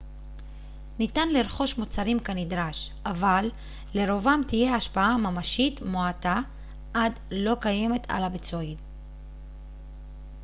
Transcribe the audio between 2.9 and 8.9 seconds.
אבל לרובם תהיה השפעה ממשית מועטה עד לא קיימת על הביצועים